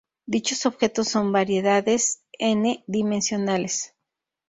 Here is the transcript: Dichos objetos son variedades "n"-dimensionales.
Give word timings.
Dichos 0.25 0.65
objetos 0.65 1.09
son 1.09 1.31
variedades 1.31 2.23
"n"-dimensionales. 2.39 3.93